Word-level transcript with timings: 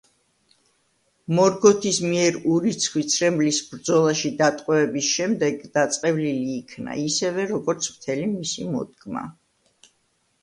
მორგოთის 1.39 1.97
მიერ 2.05 2.37
ურიცხვი 2.53 3.03
ცრემლის 3.15 3.59
ბრძოლაში 3.73 4.31
დატყვევების 4.39 5.09
შემდეგ 5.17 5.61
დაწყევლილი 5.79 6.47
იქნა, 6.55 6.95
ისევე, 7.09 7.45
როგორც 7.51 7.91
მთელი 7.99 8.25
მისი 8.31 8.65
მოდგმა. 8.77 9.27